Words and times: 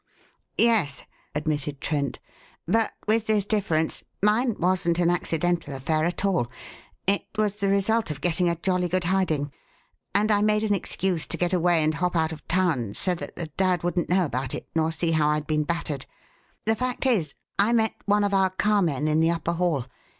"Yes," 0.57 1.03
admitted 1.35 1.79
Trent. 1.79 2.17
"But 2.67 2.91
with 3.07 3.27
this 3.27 3.45
difference: 3.45 4.03
mine 4.23 4.55
wasn't 4.57 4.97
an 4.97 5.11
accidental 5.11 5.75
affair 5.75 6.05
at 6.05 6.25
all 6.25 6.49
it 7.05 7.27
was 7.37 7.53
the 7.53 7.69
result 7.69 8.09
of 8.09 8.19
getting 8.19 8.49
a 8.49 8.55
jolly 8.55 8.87
good 8.89 9.03
hiding; 9.03 9.51
and 10.15 10.31
I 10.31 10.41
made 10.41 10.63
an 10.63 10.73
excuse 10.73 11.27
to 11.27 11.37
get 11.37 11.53
away 11.53 11.83
and 11.83 11.93
hop 11.93 12.15
out 12.15 12.31
of 12.31 12.47
town, 12.47 12.95
so 12.95 13.13
that 13.13 13.35
the 13.35 13.49
dad 13.57 13.83
wouldn't 13.83 14.09
know 14.09 14.25
about 14.25 14.55
it 14.55 14.67
nor 14.75 14.91
see 14.91 15.11
how 15.11 15.29
I'd 15.29 15.45
been 15.45 15.65
battered. 15.65 16.07
The 16.65 16.75
fact 16.75 17.05
is, 17.05 17.35
I 17.59 17.71
met 17.71 17.93
one 18.05 18.23
of 18.23 18.33
our 18.33 18.49
carmen 18.49 19.07
in 19.07 19.19
the 19.19 19.29
upper 19.29 19.53
hall. 19.53 19.85